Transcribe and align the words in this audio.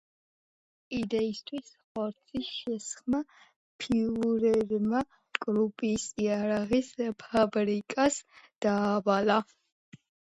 იდეისთვის 0.99 1.67
ხორცის 1.81 2.47
შესხმა 2.61 3.19
ფიურერმა 3.83 5.01
კრუპის 5.39 6.07
იარაღის 6.23 6.89
ფაბრიკას 7.25 8.17
დაავალა. 8.67 9.37